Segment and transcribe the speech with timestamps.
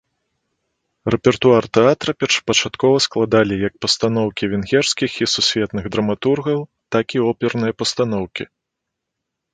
[1.15, 6.59] Рэпертуар тэатра першапачаткова складалі як пастаноўкі венгерскіх і сусветных драматургаў,
[6.97, 8.43] так і оперныя пастаноўкі.